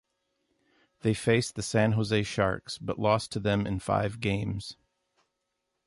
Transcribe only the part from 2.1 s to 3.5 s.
Sharks, but lost to